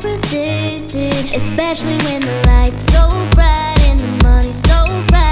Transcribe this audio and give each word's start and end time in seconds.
can't 0.00 1.36
especially 1.36 1.96
when 2.04 2.20
the 2.20 2.42
light's 2.46 2.86
so 2.92 3.08
bright 3.34 3.78
and 3.86 3.98
the 3.98 4.24
money's 4.24 4.56
so 4.62 4.84
bright. 5.08 5.29